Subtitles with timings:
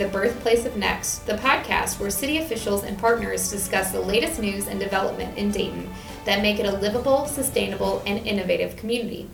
[0.00, 4.66] the Birthplace of Next, the podcast where city officials and partners discuss the latest news
[4.66, 5.90] and development in Dayton
[6.24, 9.28] that make it a livable, sustainable, and innovative community.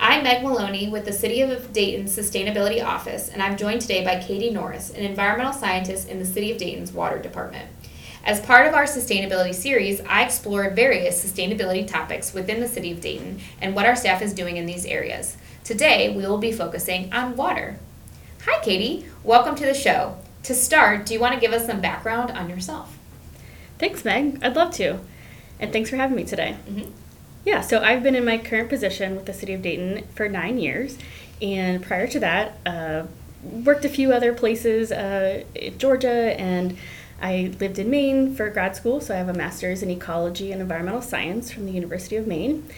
[0.00, 4.20] I'm Meg Maloney with the City of Dayton Sustainability Office, and I'm joined today by
[4.20, 7.70] Katie Norris, an environmental scientist in the City of Dayton's Water Department.
[8.24, 13.00] As part of our sustainability series, I explored various sustainability topics within the City of
[13.00, 15.36] Dayton and what our staff is doing in these areas.
[15.62, 17.78] Today, we will be focusing on water.
[18.44, 19.04] Hi, Katie.
[19.24, 20.16] Welcome to the show.
[20.44, 22.96] To start, do you want to give us some background on yourself?
[23.78, 24.38] Thanks, Meg.
[24.42, 25.00] I'd love to.
[25.58, 26.56] And thanks for having me today.
[26.68, 26.92] Mm-hmm.
[27.44, 30.58] Yeah, so I've been in my current position with the City of Dayton for nine
[30.58, 30.98] years.
[31.42, 33.06] And prior to that, uh,
[33.42, 36.78] worked a few other places uh, in Georgia, and
[37.20, 39.00] I lived in Maine for grad school.
[39.00, 42.68] So I have a master's in ecology and environmental science from the University of Maine.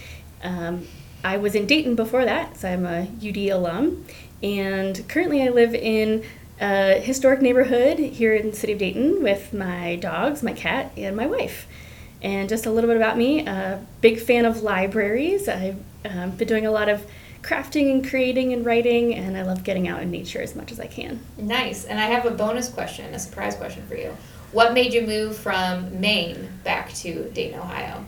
[0.43, 0.87] Um,
[1.23, 4.07] I was in Dayton before that, so I'm a UD alum.
[4.43, 6.25] And currently, I live in
[6.61, 11.17] a historic neighborhood here in the city of Dayton with my dogs, my cat, and
[11.17, 11.67] my wife.
[12.23, 15.49] And just a little bit about me a big fan of libraries.
[15.49, 17.07] I've um, been doing a lot of
[17.43, 20.79] crafting and creating and writing, and I love getting out in nature as much as
[20.79, 21.21] I can.
[21.39, 21.87] Nice.
[21.87, 24.15] And I have a bonus question, a surprise question for you.
[24.53, 28.05] What made you move from Maine back to Dayton, Ohio?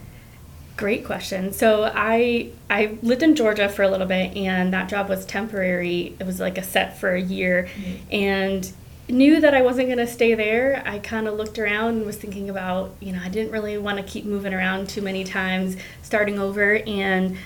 [0.82, 1.52] Great question.
[1.52, 6.16] So I I lived in Georgia for a little bit, and that job was temporary.
[6.18, 8.12] It was like a set for a year, mm-hmm.
[8.12, 8.72] and
[9.08, 10.82] knew that I wasn't going to stay there.
[10.84, 13.98] I kind of looked around and was thinking about, you know, I didn't really want
[13.98, 17.36] to keep moving around too many times, starting over, and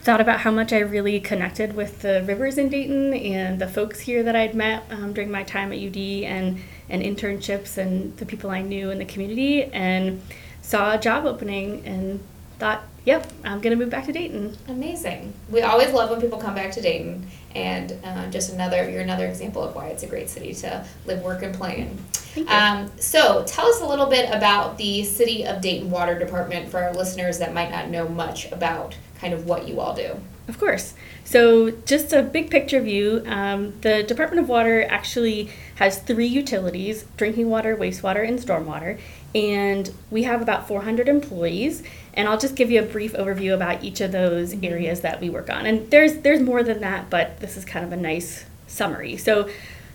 [0.00, 4.00] thought about how much I really connected with the rivers in Dayton and the folks
[4.00, 8.26] here that I'd met um, during my time at UD and and internships and the
[8.26, 10.20] people I knew in the community, and
[10.62, 12.18] saw a job opening and
[12.62, 14.56] thought, yep, I'm going to move back to Dayton.
[14.68, 15.32] Amazing.
[15.50, 19.26] We always love when people come back to Dayton, and uh, just another, you're another
[19.26, 21.88] example of why it's a great city to live, work, and play
[22.36, 22.46] in.
[22.46, 26.78] Um, so, tell us a little bit about the City of Dayton Water Department for
[26.78, 30.20] our listeners that might not know much about kind of what you all do.
[30.46, 30.94] Of course.
[31.24, 37.06] So, just a big picture view um, the Department of Water actually has three utilities
[37.16, 38.98] drinking water, wastewater, and stormwater.
[39.34, 41.82] And we have about 400 employees.
[42.14, 44.64] And I'll just give you a brief overview about each of those mm-hmm.
[44.64, 45.66] areas that we work on.
[45.66, 49.16] And there's, there's more than that, but this is kind of a nice summary.
[49.16, 49.48] So,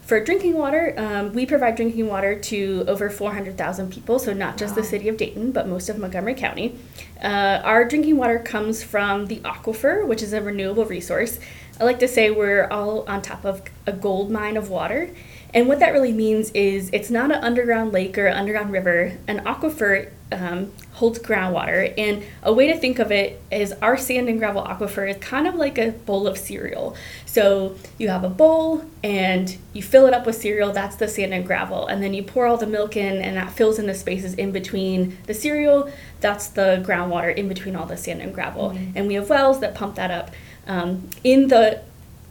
[0.08, 4.72] for drinking water, um, we provide drinking water to over 400,000 people, so not just
[4.72, 4.82] wow.
[4.82, 6.80] the city of Dayton, but most of Montgomery County.
[7.22, 11.42] Uh, our drinking water comes from the aquifer, which is a renewable resource.
[11.78, 15.14] I like to say we're all on top of a gold mine of water.
[15.54, 19.18] And what that really means is it's not an underground lake or underground river.
[19.28, 21.94] An aquifer um, holds groundwater.
[21.98, 25.48] And a way to think of it is our sand and gravel aquifer is kind
[25.48, 26.96] of like a bowl of cereal.
[27.26, 31.34] So you have a bowl and you fill it up with cereal, that's the sand
[31.34, 31.88] and gravel.
[31.88, 34.52] And then you pour all the milk in, and that fills in the spaces in
[34.52, 35.90] between the cereal.
[36.20, 38.72] That's the groundwater in between all the sand and gravel.
[38.72, 38.98] Mm-hmm.
[38.98, 40.32] And we have wells that pump that up.
[40.68, 41.82] Um, in the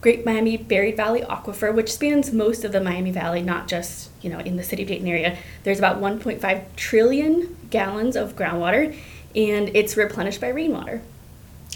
[0.06, 4.30] Great Miami Buried Valley Aquifer, which spans most of the Miami Valley, not just you
[4.30, 5.36] know in the city of Dayton area.
[5.64, 8.96] There's about 1.5 trillion gallons of groundwater,
[9.34, 11.02] and it's replenished by rainwater.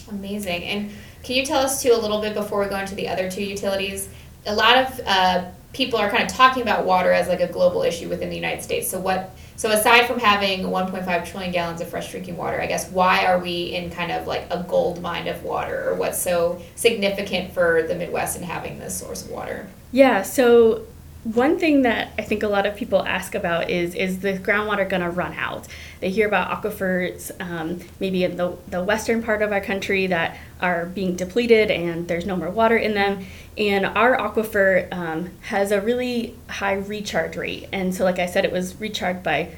[0.08, 0.62] Amazing.
[0.62, 0.92] And
[1.24, 3.42] can you tell us too a little bit before we go into the other two
[3.42, 4.08] utilities?
[4.46, 7.82] A lot of uh, people are kind of talking about water as like a global
[7.82, 8.88] issue within the United States.
[8.88, 12.90] So what so aside from having 1.5 trillion gallons of fresh drinking water, I guess
[12.90, 16.62] why are we in kind of like a gold mine of water, or what's so
[16.76, 19.68] significant for the Midwest in having this source of water?
[19.92, 20.86] Yeah, so
[21.24, 24.88] one thing that I think a lot of people ask about is is the groundwater
[24.88, 25.68] going to run out?
[26.00, 30.38] They hear about aquifers um, maybe in the, the western part of our country that
[30.62, 33.26] are being depleted and there's no more water in them.
[33.58, 37.68] And our aquifer um, has a really high recharge rate.
[37.70, 39.50] And so, like I said, it was recharged by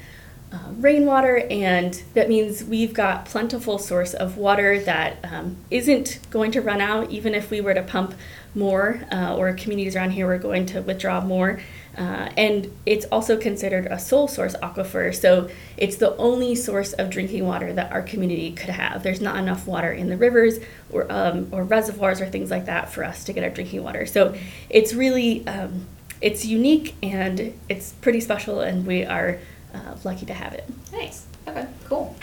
[0.51, 6.51] uh, rainwater, and that means we've got plentiful source of water that um, not going
[6.51, 8.13] to run out, even if we were to pump
[8.55, 11.59] more, uh, or communities around here were going to withdraw more.
[11.97, 15.47] Uh, and it's also considered a sole source aquifer, so
[15.77, 19.03] it's the only source of drinking water that our community could have.
[19.03, 20.59] There's not enough water in the rivers
[20.91, 24.07] or, um, or reservoirs or things like that for us to get our drinking water.
[24.07, 24.35] So
[24.69, 25.85] it's really um,
[26.19, 29.39] it's unique and it's pretty special, and we are
[29.73, 30.63] uh, lucky to have it.
[30.91, 31.27] Nice.
[31.47, 32.15] Okay, cool.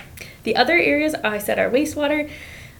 [0.42, 2.30] The other areas I said are wastewater,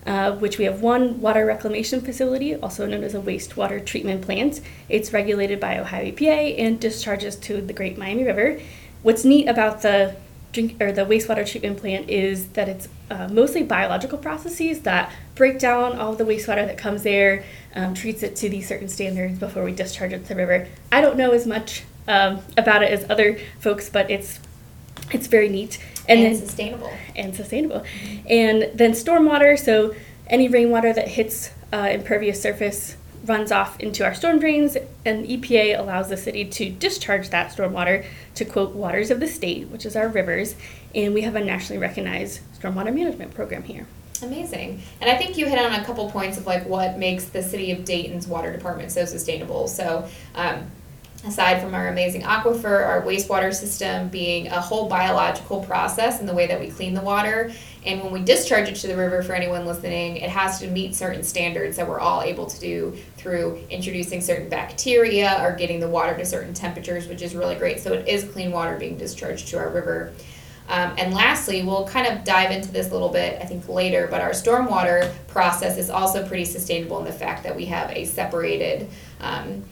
[0.07, 4.61] uh, which we have one water reclamation facility, also known as a wastewater treatment plant.
[4.89, 8.61] It's regulated by Ohio EPA and discharges to the Great Miami River.
[9.03, 10.17] What's neat about the
[10.53, 15.59] drink or the wastewater treatment plant is that it's uh, mostly biological processes that break
[15.59, 17.45] down all the wastewater that comes there,
[17.75, 20.67] um, treats it to these certain standards before we discharge it to the river.
[20.91, 24.41] I don't know as much um, about it as other folks, but it's
[25.13, 25.79] it's very neat
[26.09, 27.85] and, and then, sustainable and sustainable.
[28.29, 29.95] And then stormwater, so
[30.27, 35.79] any rainwater that hits uh, impervious surface runs off into our storm drains, and EPA
[35.79, 38.05] allows the city to discharge that stormwater
[38.35, 40.57] to quote waters of the state, which is our rivers,
[40.95, 43.87] and we have a nationally recognized stormwater management program here.
[44.23, 44.83] Amazing.
[45.01, 47.73] And I think you hit on a couple points of like what makes the city
[47.73, 49.67] of Dayton's water department so sustainable.
[49.67, 50.71] So, um,
[51.27, 56.33] aside from our amazing aquifer, our wastewater system being a whole biological process in the
[56.33, 57.53] way that we clean the water.
[57.85, 60.95] And when we discharge it to the river, for anyone listening, it has to meet
[60.95, 65.89] certain standards that we're all able to do through introducing certain bacteria or getting the
[65.89, 67.81] water to certain temperatures, which is really great.
[67.81, 70.13] So it is clean water being discharged to our river.
[70.69, 74.07] Um, and lastly, we'll kind of dive into this a little bit, I think, later,
[74.09, 78.05] but our stormwater process is also pretty sustainable in the fact that we have a
[78.05, 78.89] separated,
[79.21, 79.65] um,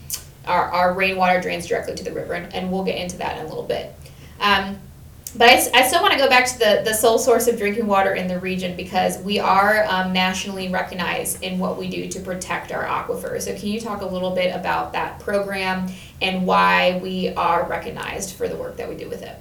[0.48, 3.46] our, our rainwater drains directly to the river, and, and we'll get into that in
[3.46, 3.94] a little bit.
[4.40, 4.78] Um,
[5.36, 7.86] but I, I still want to go back to the, the sole source of drinking
[7.86, 12.20] water in the region because we are um, nationally recognized in what we do to
[12.20, 13.40] protect our aquifer.
[13.40, 15.88] So, can you talk a little bit about that program
[16.22, 19.36] and why we are recognized for the work that we do with it?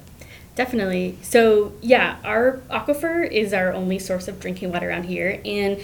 [0.56, 1.18] Definitely.
[1.22, 5.82] So, yeah, our aquifer is our only source of drinking water around here, and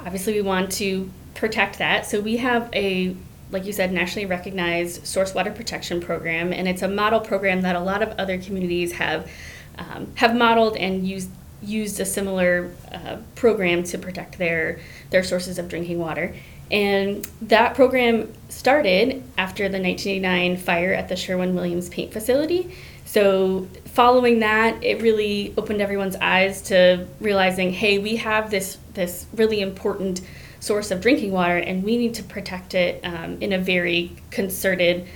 [0.00, 2.04] obviously, we want to protect that.
[2.04, 3.16] So, we have a
[3.50, 7.76] like you said, nationally recognized source water protection program, and it's a model program that
[7.76, 9.30] a lot of other communities have
[9.78, 11.30] um, have modeled and used
[11.62, 14.78] used a similar uh, program to protect their
[15.10, 16.34] their sources of drinking water.
[16.70, 22.74] And that program started after the 1989 fire at the Sherwin Williams paint facility.
[23.04, 29.26] So, following that, it really opened everyone's eyes to realizing, hey, we have this this
[29.34, 30.22] really important
[30.66, 35.06] source of drinking water, and we need to protect it um, in a very concerted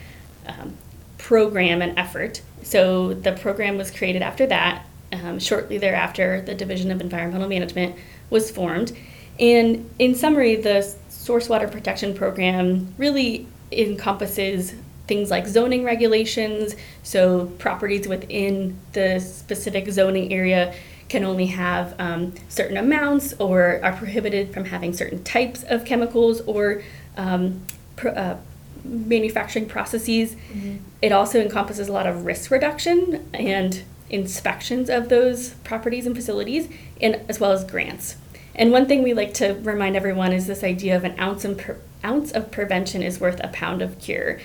[0.46, 0.76] um,
[1.18, 2.40] program and effort.
[2.62, 4.86] So, the program was created after that.
[5.12, 7.96] Um, shortly thereafter, the Division of Environmental Management
[8.30, 8.96] was formed.
[9.40, 14.74] And in summary, the Source Water Protection Program really encompasses
[15.08, 16.76] things like zoning regulations.
[17.02, 20.74] So, properties within the specific zoning area
[21.10, 26.40] can only have um, certain amounts or are prohibited from having certain types of chemicals
[26.42, 26.82] or
[27.16, 27.60] um,
[27.96, 28.36] pr- uh,
[28.84, 30.34] manufacturing processes.
[30.34, 30.76] Mm-hmm.
[31.02, 36.68] It also encompasses a lot of risk reduction and inspections of those properties and facilities,
[37.00, 38.16] and as well as grants.
[38.54, 41.78] And one thing we like to remind everyone is this idea of an ounce, per-
[42.04, 44.40] ounce of prevention is worth a pound of cure.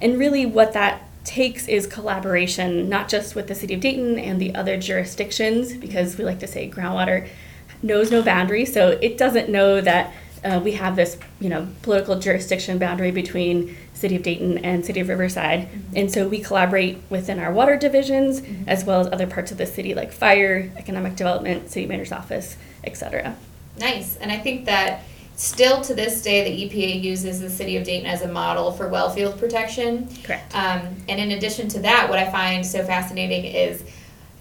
[0.00, 4.40] And really, what that takes is collaboration, not just with the city of Dayton and
[4.40, 7.28] the other jurisdictions, because we like to say groundwater
[7.82, 8.64] knows no boundary.
[8.64, 10.12] So it doesn't know that
[10.44, 15.00] uh, we have this, you know, political jurisdiction boundary between city of Dayton and city
[15.00, 15.96] of Riverside, mm-hmm.
[15.96, 18.68] and so we collaborate within our water divisions mm-hmm.
[18.68, 22.56] as well as other parts of the city like fire, economic development, city manager's office,
[22.84, 23.36] etc.
[23.78, 25.02] Nice, and I think that
[25.38, 28.88] Still to this day, the EPA uses the city of Dayton as a model for
[28.88, 30.08] well field protection.
[30.24, 30.52] Correct.
[30.52, 33.84] Um, and in addition to that, what I find so fascinating is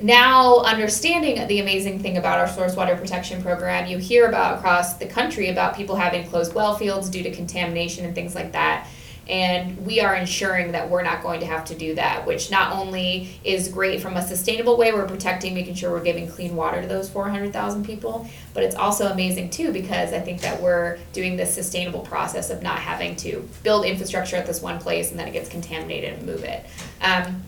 [0.02, 3.86] now understanding the amazing thing about our source water protection program.
[3.86, 8.04] You hear about across the country about people having closed well fields due to contamination
[8.04, 8.88] and things like that
[9.29, 12.74] and we are ensuring that we're not going to have to do that which not
[12.74, 16.81] only is great from a sustainable way we're protecting making sure we're giving clean water
[16.81, 21.36] to those 400000 people but it's also amazing too because i think that we're doing
[21.36, 25.27] this sustainable process of not having to build infrastructure at this one place and then
[25.27, 26.65] it gets contaminated and move it.
[27.01, 27.43] Um,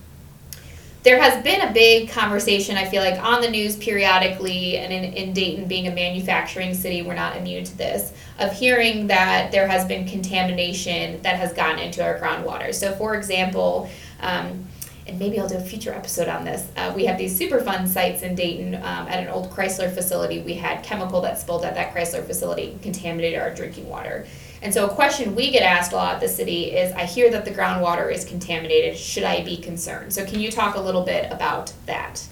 [1.03, 5.13] there has been a big conversation, I feel like, on the news periodically, and in,
[5.13, 9.67] in Dayton being a manufacturing city, we're not immune to this, of hearing that there
[9.67, 12.73] has been contamination that has gotten into our groundwater.
[12.73, 13.89] So, for example,
[14.19, 14.67] um,
[15.07, 16.67] and maybe I'll do a future episode on this.
[16.77, 20.41] Uh, we have these Superfund sites in Dayton um, at an old Chrysler facility.
[20.41, 24.27] We had chemical that spilled at that Chrysler facility, contaminated our drinking water.
[24.61, 27.29] And so a question we get asked a lot at the city is I hear
[27.31, 28.97] that the groundwater is contaminated.
[28.97, 30.13] Should I be concerned?
[30.13, 32.27] So can you talk a little bit about that?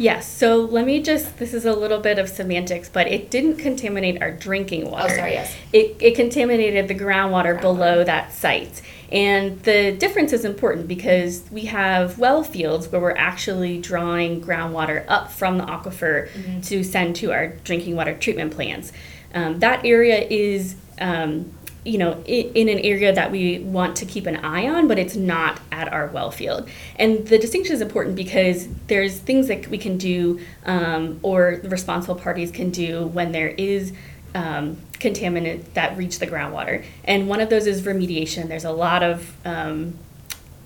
[0.00, 3.56] Yes, so let me just, this is a little bit of semantics, but it didn't
[3.56, 5.12] contaminate our drinking water.
[5.12, 5.54] Oh, sorry, yes.
[5.74, 8.80] It, it contaminated the groundwater, groundwater below that site.
[9.12, 15.04] And the difference is important because we have well fields where we're actually drawing groundwater
[15.06, 16.60] up from the aquifer mm-hmm.
[16.62, 18.92] to send to our drinking water treatment plants.
[19.34, 21.52] Um, that area is um,
[21.84, 25.16] you know, in an area that we want to keep an eye on, but it's
[25.16, 26.68] not at our well field.
[26.96, 31.70] And the distinction is important because there's things that we can do um, or the
[31.70, 33.92] responsible parties can do when there is
[34.34, 36.84] um, contaminant that reach the groundwater.
[37.04, 38.48] And one of those is remediation.
[38.48, 39.96] There's a lot of um,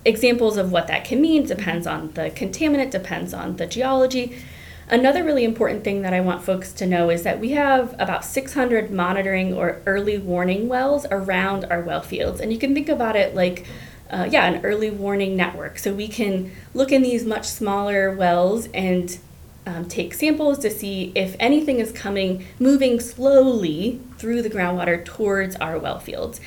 [0.04, 4.37] examples of what that can mean depends on the contaminant, depends on the geology.
[4.88, 8.25] Another really important thing that I want folks to know is that we have about
[8.25, 12.41] 600 monitoring or early warning wells around our well fields.
[12.41, 13.67] And you can think about it like,
[14.11, 15.79] uh, yeah, an early warning network.
[15.79, 19.19] So we can look in these much smaller wells and
[19.67, 25.57] um, take samples to see if anything is coming, moving slowly through the groundwater towards
[25.57, 26.43] our well fields.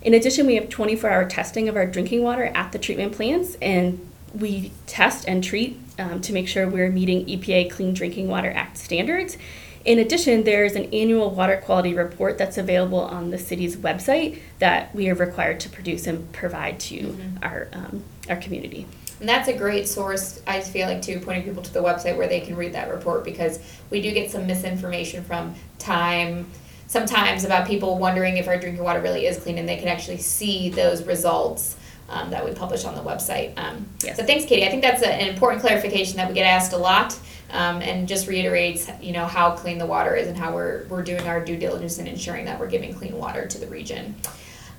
[0.00, 3.56] In addition, we have 24 hour testing of our drinking water at the treatment plants,
[3.60, 8.50] and we test and treat um, to make sure we're meeting EPA Clean Drinking Water
[8.50, 9.36] Act standards.
[9.84, 14.94] In addition, there's an annual water quality report that's available on the city's website that
[14.94, 17.44] we are required to produce and provide to mm-hmm.
[17.44, 18.86] our, um, our community.
[19.20, 22.28] And that's a great source, I feel like, too, pointing people to the website where
[22.28, 23.58] they can read that report because
[23.90, 26.46] we do get some misinformation from time
[26.86, 30.18] sometimes about people wondering if our drinking water really is clean and they can actually
[30.18, 31.76] see those results
[32.08, 33.56] um, that we publish on the website.
[33.58, 34.16] Um, yes.
[34.16, 34.66] So thanks, Katie.
[34.66, 37.18] I think that's a, an important clarification that we get asked a lot,
[37.50, 41.02] um, and just reiterates, you know, how clean the water is and how we're we're
[41.02, 44.14] doing our due diligence in ensuring that we're giving clean water to the region.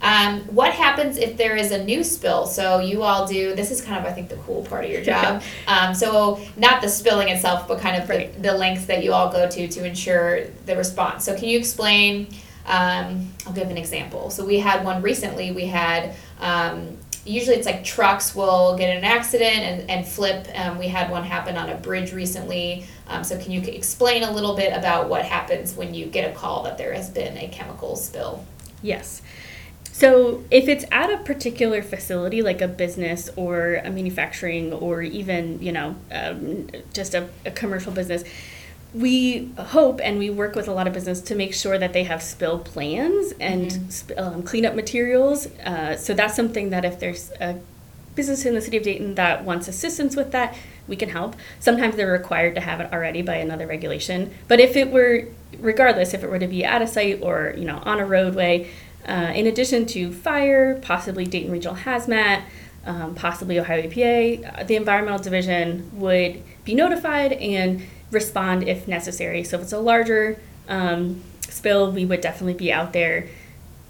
[0.02, 2.46] Um, what happens if there is a new spill?
[2.46, 3.56] So you all do.
[3.56, 5.42] This is kind of, I think, the cool part of your job.
[5.68, 8.34] Um, so not the spilling itself, but kind of right.
[8.36, 11.24] the, the lengths that you all go to to ensure the response.
[11.26, 12.28] So can you explain?
[12.68, 14.30] Um, I'll give an example.
[14.30, 15.52] So we had one recently.
[15.52, 20.48] We had um, usually it's like trucks will get in an accident and, and flip.
[20.54, 22.86] Um, we had one happen on a bridge recently.
[23.08, 26.36] Um, so, can you explain a little bit about what happens when you get a
[26.36, 28.46] call that there has been a chemical spill?
[28.82, 29.22] Yes.
[29.92, 35.62] So, if it's at a particular facility, like a business or a manufacturing or even,
[35.62, 38.24] you know, um, just a, a commercial business,
[38.96, 42.06] we hope and we work with a lot of business to make sure that they
[42.06, 44.20] have spill plans and mm-hmm.
[44.20, 45.48] um, cleanup materials.
[45.60, 47.60] Uh, so that's something that if there's a
[48.16, 50.56] business in the city of Dayton that wants assistance with that,
[50.88, 51.36] we can help.
[51.60, 54.34] Sometimes they're required to have it already by another regulation.
[54.48, 55.28] But if it were,
[55.60, 58.70] regardless, if it were to be at a site or you know on a roadway,
[59.06, 62.44] uh, in addition to fire, possibly Dayton Regional Hazmat,
[62.86, 67.82] um, possibly Ohio EPA, uh, the environmental division would be notified and
[68.16, 69.44] respond if necessary.
[69.44, 73.28] So if it's a larger um, spill, we would definitely be out there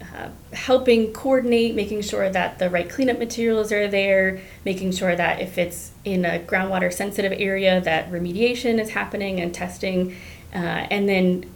[0.02, 5.40] uh, helping coordinate, making sure that the right cleanup materials are there, making sure that
[5.40, 10.14] if it's in a groundwater sensitive area, that remediation is happening and testing,
[10.54, 10.58] uh,
[10.90, 11.50] and then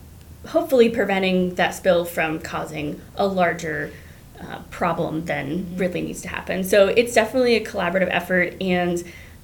[0.48, 3.92] hopefully preventing that spill from causing a larger
[4.40, 5.76] uh, problem than mm-hmm.
[5.76, 6.64] really needs to happen.
[6.64, 9.02] So it's definitely a collaborative effort, and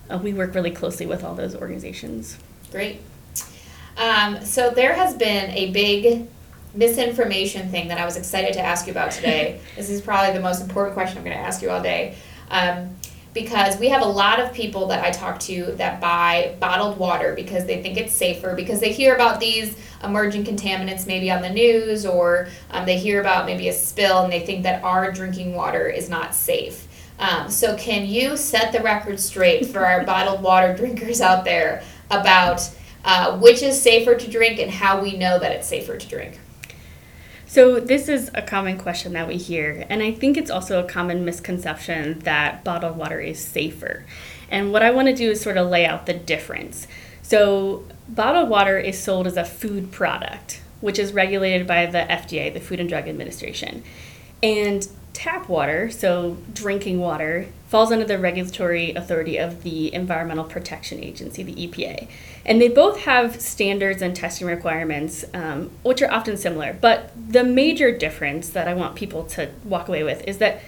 [0.09, 2.39] uh, we work really closely with all those organizations.
[2.71, 3.01] Great.
[3.97, 6.27] Um, so there has been a big
[6.75, 9.61] misinformation thing that I was excited to ask you about today.
[9.77, 12.17] this is probably the most important question I'm going to ask you all day.
[12.51, 12.95] Um,
[13.33, 17.35] because we have a lot of people that I talk to that buy bottled water
[17.35, 21.51] because they think it's safer, because they hear about these emerging contaminants maybe on the
[21.51, 25.55] news, or um, they hear about maybe a spill and they think that our drinking
[25.55, 26.89] water is not safe.
[27.19, 31.83] Um, so, can you set the record straight for our bottled water drinkers out there
[32.11, 32.71] about
[33.07, 36.41] uh, which is safer to drink and how we know that it's safer to drink?
[37.47, 40.89] So, this is a common question that we hear, and I think it's also a
[40.89, 44.05] common misconception that bottled water is safer.
[44.51, 46.89] And what I want to do is sort of lay out the difference.
[47.23, 52.53] So, bottled water is sold as a food product, which is regulated by the FDA,
[52.53, 53.85] the Food and Drug Administration.
[54.43, 54.87] And
[55.17, 61.43] tap water, so drinking water, falls under the regulatory authority of the Environmental Protection Agency,
[61.43, 62.07] the EPA.
[62.45, 66.77] And they both have standards and testing requirements, um, which are often similar.
[66.79, 70.61] But the major difference that I want people to walk away with is that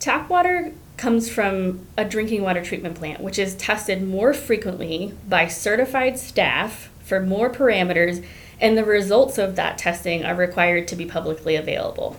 [0.00, 5.46] tap water comes from a drinking water treatment plant, which is tested more frequently by
[5.46, 8.24] certified staff for more parameters,
[8.60, 12.16] and the results of that testing are required to be publicly available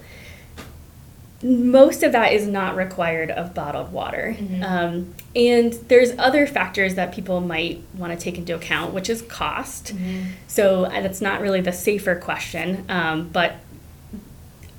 [1.44, 4.36] most of that is not required of bottled water.
[4.40, 4.64] Mm-hmm.
[4.64, 9.22] Um, and there's other factors that people might want to take into account, which is
[9.24, 9.94] cost.
[9.94, 10.30] Mm-hmm.
[10.48, 12.86] So uh, that's not really the safer question.
[12.88, 13.58] Um, but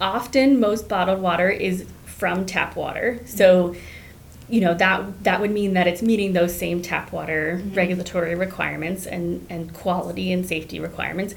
[0.00, 3.21] often, most bottled water is from tap water.
[3.26, 4.52] So mm-hmm.
[4.52, 7.75] you know that that would mean that it's meeting those same tap water mm-hmm.
[7.75, 11.35] regulatory requirements and, and quality and safety requirements.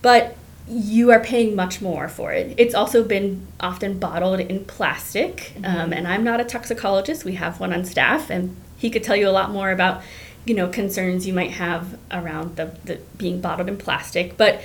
[0.00, 2.54] But you are paying much more for it.
[2.56, 5.64] It's also been often bottled in plastic, mm-hmm.
[5.64, 7.24] um, and I'm not a toxicologist.
[7.24, 10.02] We have one on staff, and he could tell you a lot more about,
[10.46, 14.36] you know, concerns you might have around the, the being bottled in plastic.
[14.36, 14.62] But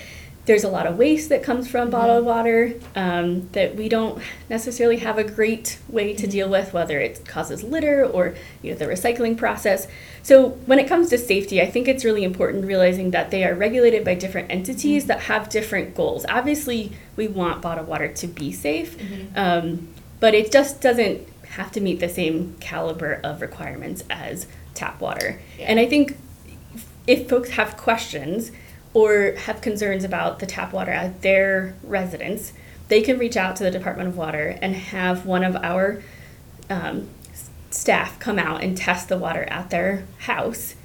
[0.50, 4.98] there's a lot of waste that comes from bottled water um, that we don't necessarily
[4.98, 8.86] have a great way to deal with, whether it causes litter or you know the
[8.86, 9.88] recycling process.
[10.24, 13.54] So when it comes to safety, I think it's really important realizing that they are
[13.54, 16.26] regulated by different entities that have different goals.
[16.28, 18.98] Obviously, we want bottled water to be safe,
[19.36, 19.88] um,
[20.20, 25.40] but it just doesn't have to meet the same caliber of requirements as tap water.
[25.60, 25.68] Yeah.
[25.68, 26.18] And I think
[27.06, 28.52] if folks have questions
[28.94, 32.54] or have concerns about the tap water at their residence,
[32.88, 36.02] they can reach out to the Department of Water and have one of our
[36.70, 37.08] um,
[37.70, 40.76] staff come out and test the water at their house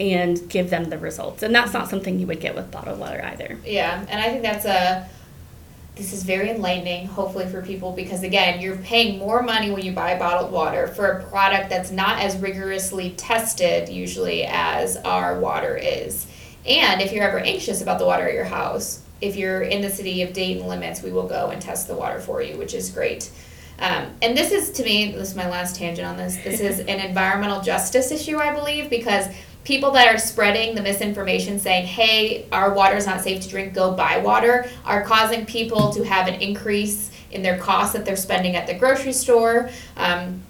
[0.00, 1.42] and give them the results.
[1.42, 3.58] And that's not something you would get with bottled water either.
[3.64, 5.08] Yeah, and I think that's a.
[5.94, 9.92] This is very enlightening, hopefully for people, because again, you're paying more money when you
[9.92, 15.76] buy bottled water for a product that's not as rigorously tested usually as our water
[15.76, 16.26] is.
[16.66, 19.90] And if you're ever anxious about the water at your house, if you're in the
[19.90, 22.90] city of Dayton limits, we will go and test the water for you, which is
[22.90, 23.30] great.
[23.78, 26.36] Um, and this is, to me, this is my last tangent on this.
[26.36, 29.26] This is an environmental justice issue, I believe, because
[29.64, 33.74] people that are spreading the misinformation saying, hey, our water is not safe to drink,
[33.74, 38.16] go buy water, are causing people to have an increase in their costs that they're
[38.16, 39.70] spending at the grocery store.
[39.96, 40.42] Um,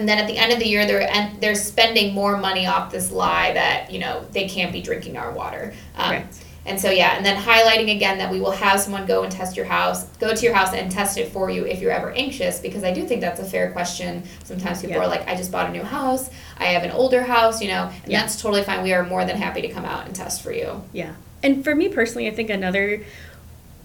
[0.00, 2.90] and then at the end of the year, they're and they're spending more money off
[2.90, 5.74] this lie that you know they can't be drinking our water.
[5.94, 6.44] Um, Correct.
[6.64, 9.56] and so yeah, and then highlighting again that we will have someone go and test
[9.58, 12.60] your house, go to your house and test it for you if you're ever anxious,
[12.60, 14.24] because I do think that's a fair question.
[14.44, 15.02] Sometimes people Yeah.
[15.02, 17.90] are like, I just bought a new house, I have an older house, you know,
[18.02, 18.20] and Yeah.
[18.20, 18.82] that's totally fine.
[18.82, 20.82] We are more than happy to come out and test for you.
[20.92, 21.12] Yeah.
[21.42, 23.02] And for me personally, I think another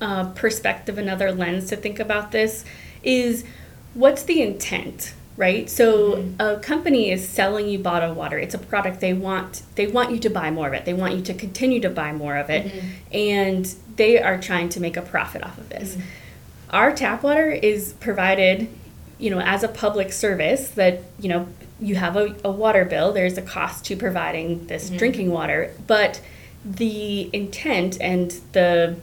[0.01, 2.65] uh, perspective, another lens to think about this
[3.03, 3.45] is
[3.93, 5.69] what's the intent, right?
[5.69, 6.33] So Mhm.
[6.39, 8.37] a company is selling you bottled water.
[8.37, 9.63] It's a product they want.
[9.75, 10.85] They want you to buy more of it.
[10.85, 12.87] They want you to continue to buy more of it, mm-hmm.
[13.11, 15.91] and they are trying to make a profit off of this.
[15.91, 16.01] Mm-hmm.
[16.71, 18.67] Our tap water is provided,
[19.19, 21.47] you know, as a public service that you know
[21.79, 23.11] you have a, a water bill.
[23.11, 24.97] There's a cost to providing this mm-hmm.
[24.97, 26.21] drinking water, but
[26.63, 28.95] the intent and the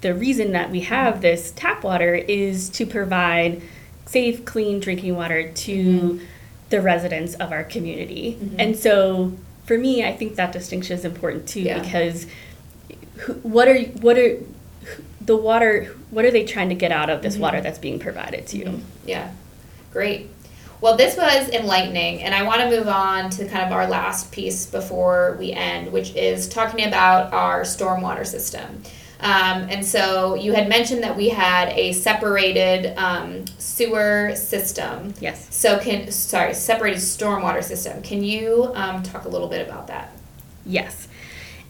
[0.00, 3.62] the reason that we have this tap water is to provide
[4.06, 6.24] safe, clean drinking water to mm-hmm.
[6.70, 8.38] the residents of our community.
[8.40, 8.60] Mm-hmm.
[8.60, 9.32] And so
[9.64, 11.80] for me, I think that distinction is important too Yeah.
[11.80, 12.26] because
[13.18, 14.38] who, what are what are
[15.24, 17.42] the water what are they trying to get out of this mm-hmm.
[17.42, 18.80] water that's being provided to you?
[19.06, 19.32] Yeah,
[19.92, 20.28] great.
[20.82, 24.32] Well, this was enlightening, and I want to move on to kind of our last
[24.32, 28.82] piece before we end, which is talking about our stormwater system.
[29.22, 35.14] Um, and so you had mentioned that we had a separated um, sewer system.
[35.20, 35.54] Yes.
[35.54, 38.02] So can sorry, separated stormwater system.
[38.02, 40.12] Can you um, talk a little bit about that?
[40.66, 41.06] Yes.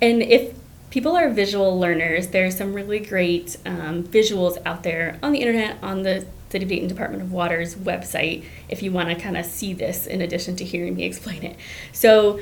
[0.00, 0.54] And if
[0.90, 5.76] people are visual learners, there's some really great um, visuals out there on the internet,
[5.82, 9.46] on the City of Dayton Department of Water's website, if you want to kind of
[9.46, 11.56] see this in addition to hearing me explain it.
[11.92, 12.40] So,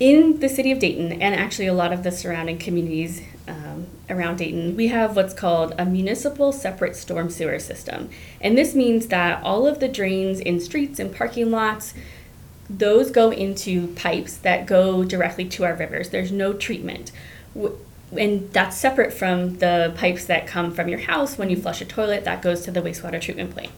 [0.00, 4.36] in the City of Dayton, and actually a lot of the surrounding communities um, around
[4.36, 8.08] Dayton, we have what's called a municipal separate storm sewer system.
[8.40, 11.92] And this means that all of the drains in streets and parking lots,
[12.70, 16.08] those go into pipes that go directly to our rivers.
[16.08, 17.12] There's no treatment.
[18.16, 21.84] And that's separate from the pipes that come from your house when you flush a
[21.84, 23.70] toilet, that goes to the wastewater treatment plant.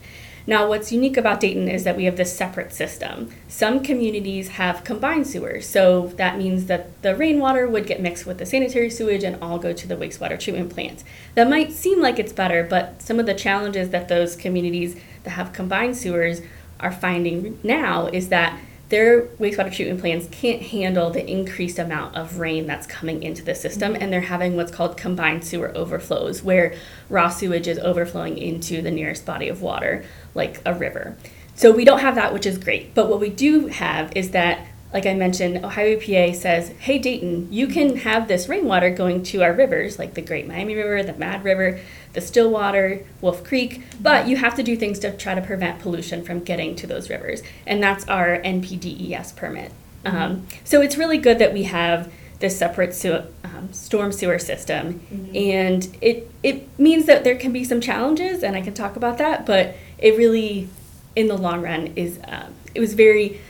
[0.47, 3.31] Now, what's unique about Dayton is that we have this separate system.
[3.49, 8.39] Some communities have combined sewers, so that means that the rainwater would get mixed with
[8.39, 11.05] the sanitary sewage and all go to the wastewater treatment plant.
[11.35, 15.31] That might seem like it's better, but some of the challenges that those communities that
[15.31, 16.41] have combined sewers
[16.81, 18.59] are finding now is that
[18.93, 23.55] their wastewater treatment plants can't handle the increased amount of rain that's coming into the
[23.55, 26.75] system, and they're having what's called combined sewer overflows, where
[27.09, 31.17] raw sewage is overflowing into the nearest body of water, like a river.
[31.55, 32.95] So we don't have that, which is great.
[32.95, 37.51] But what we do have is that, like I mentioned, Ohio EPA says, hey, Dayton,
[37.51, 41.15] you can have this rainwater going to our rivers, like the Great Miami River, the
[41.15, 41.81] Mad River,
[42.13, 46.25] the Stillwater, Wolf Creek, but you have to do things to try to prevent pollution
[46.25, 47.43] from getting to those rivers.
[47.67, 49.73] And that's our NPDES permit.
[50.05, 55.01] Um, so it's really good that we have this separate sewer, um, storm sewer system.
[55.35, 59.19] And it, it means that there can be some challenges, and I can talk about
[59.19, 60.69] that, but it really,
[61.15, 63.41] in the long run, is um, it was very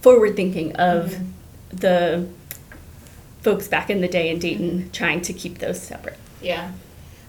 [0.00, 1.16] forward thinking of
[1.70, 2.28] the
[3.40, 6.18] folks back in the day in Dayton trying to keep those separate.
[6.40, 6.72] Yeah.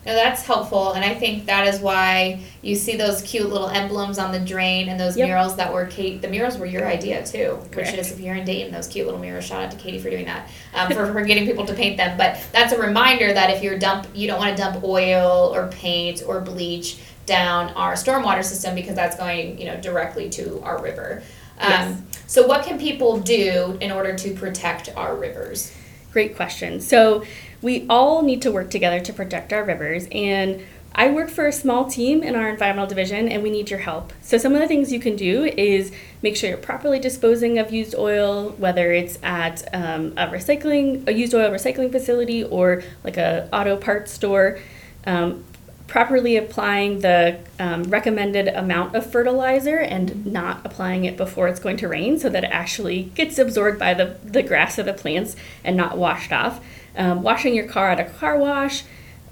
[0.06, 4.20] No, that's helpful, and I think that is why you see those cute little emblems
[4.20, 5.28] on the drain and those Yep.
[5.28, 6.22] murals that were Kate.
[6.22, 7.92] The murals were your idea too, Correct.
[7.92, 9.46] which is if you're in Dayton, those cute little murals.
[9.46, 12.18] Shout out to Katie for doing that, um, for, for getting people to paint them.
[12.18, 15.68] But that's a reminder that if you're dump, you don't want to dump oil or
[15.70, 20.82] paint or bleach down our stormwater system because that's going, you know, directly to our
[20.82, 21.24] river.
[21.60, 21.98] Um, Yes.
[22.28, 25.72] So, what can people do in order to protect our rivers?
[26.12, 26.82] Great question.
[26.82, 27.24] So,
[27.64, 30.08] we all need to work together to protect our rivers.
[30.12, 30.62] And
[30.96, 34.14] I work for a small team in our environmental division, and we need your help.
[34.22, 37.74] So, some of the things you can do is make sure you're properly disposing of
[37.74, 43.18] used oil, whether it's at um, a recycling, a used oil recycling facility, or like
[43.18, 44.60] a auto parts store.
[45.06, 45.44] Um,
[45.88, 51.78] properly applying the um, recommended amount of fertilizer and not applying it before it's going
[51.78, 55.36] to rain so that it actually gets absorbed by the, the grass of the plants
[55.64, 56.64] and not washed off.
[56.96, 58.84] Um, washing your car at a car wash,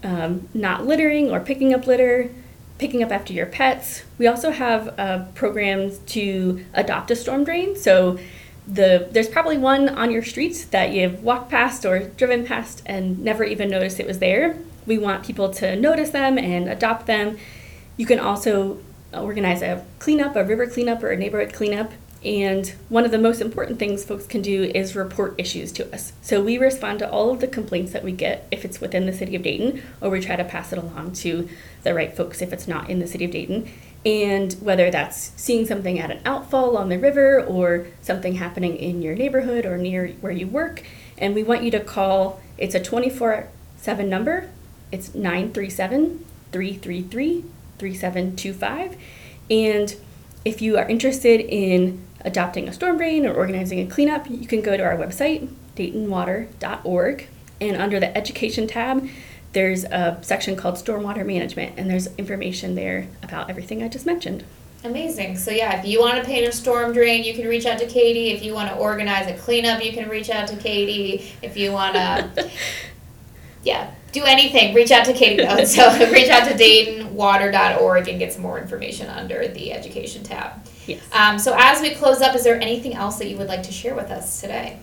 [0.03, 2.31] um, not littering or picking up litter,
[2.77, 4.03] picking up after your pets.
[4.17, 7.75] We also have uh, programs to adopt a storm drain.
[7.75, 8.17] So
[8.67, 13.19] the there's probably one on your streets that you've walked past or driven past and
[13.19, 14.57] never even noticed it was there.
[14.85, 17.37] We want people to notice them and adopt them.
[17.97, 18.79] You can also
[19.13, 21.91] organize a cleanup, a river cleanup, or a neighborhood cleanup.
[22.23, 26.13] And one of the most important things folks can do is report issues to us.
[26.21, 29.13] So we respond to all of the complaints that we get if it's within the
[29.13, 31.49] city of Dayton, or we try to pass it along to
[31.81, 33.71] the right folks if it's not in the city of Dayton.
[34.05, 39.01] And whether that's seeing something at an outfall on the river or something happening in
[39.01, 40.83] your neighborhood or near where you work.
[41.17, 44.49] And we want you to call, it's a 24 7 number.
[44.91, 47.45] It's 937 333
[47.79, 48.97] 3725.
[49.49, 49.95] And
[50.45, 54.61] if you are interested in adopting a storm drain or organizing a cleanup, you can
[54.61, 57.27] go to our website, daytonwater.org.
[57.59, 59.07] And under the education tab,
[59.53, 64.43] there's a section called stormwater management, and there's information there about everything I just mentioned.
[64.83, 65.37] Amazing.
[65.37, 67.85] So yeah, if you want to paint a storm drain, you can reach out to
[67.85, 68.31] Katie.
[68.31, 71.31] If you want to organize a cleanup, you can reach out to Katie.
[71.43, 72.49] If you want to,
[73.63, 75.43] yeah, do anything, reach out to Katie.
[75.45, 75.63] Though.
[75.65, 80.53] So reach out to DaytonWater.org and get some more information under the education tab.
[80.87, 81.01] Yes.
[81.13, 83.71] Um, so as we close up, is there anything else that you would like to
[83.71, 84.79] share with us today?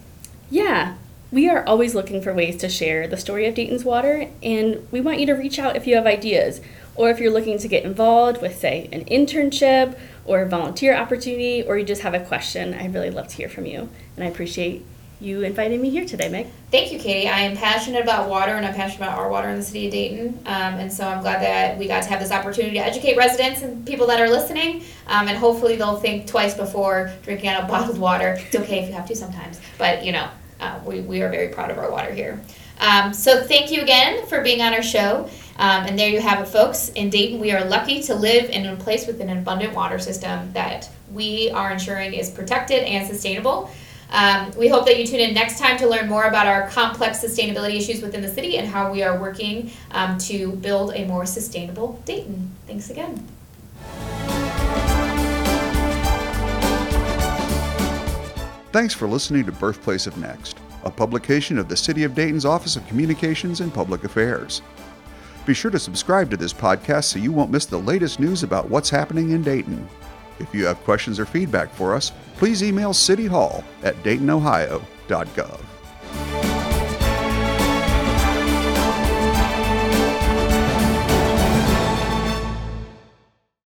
[0.51, 0.95] Yeah,
[1.31, 5.01] we are always looking for ways to share the story of Dayton's water, and we
[5.01, 6.63] want you to reach out if you have ideas,
[6.95, 11.63] or if you're looking to get involved with, say, an internship or a volunteer opportunity,
[11.63, 12.73] or you just have a question.
[12.73, 14.87] I'd really love to hear from you, and I appreciate
[15.21, 16.47] you inviting me here today, Meg.
[16.71, 17.29] Thank you, Katie.
[17.29, 19.93] I am passionate about water and I'm passionate about our water in the city of
[19.93, 20.39] Dayton.
[20.47, 23.63] Um, and so I'm glad that we got to have this opportunity to educate residents
[23.63, 24.85] and people that are listening.
[25.09, 28.39] Um, and hopefully they'll think twice before drinking out of bottled water.
[28.39, 30.29] It's okay if you have to sometimes, but you know,
[30.61, 32.41] uh, we, we are very proud of our water here.
[32.81, 35.29] Um, so thank you again for being on our show.
[35.59, 36.91] Um, and there you have it, folks.
[36.91, 40.53] In Dayton, we are lucky to live in a place with an abundant water system
[40.53, 43.71] that we are ensuring is protected and sustainable.
[44.11, 47.23] Um, we hope that you tune in next time to learn more about our complex
[47.23, 51.27] sustainability issues within the city and how we are working um, to build a more
[51.27, 52.51] sustainable Dayton.
[52.67, 53.27] Thanks again.
[58.71, 62.77] Thanks for listening to Birthplace of Next, a publication of the City of Dayton's Office
[62.77, 64.63] of Communications and Public Affairs.
[65.47, 68.69] Be sure to subscribe to this podcast so you won't miss the latest news about
[68.69, 69.89] what's happening in Dayton.
[70.39, 75.68] If you have questions or feedback for us, please email cityhall at daytonohio.gov.